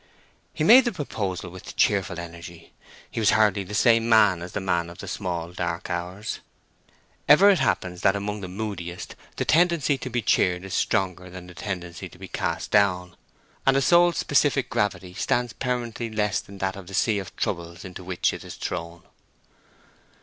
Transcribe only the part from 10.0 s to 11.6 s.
be cheered is stronger than the